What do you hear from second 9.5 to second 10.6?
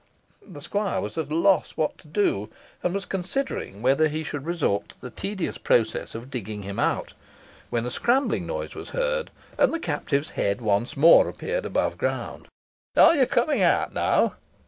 and the captive's head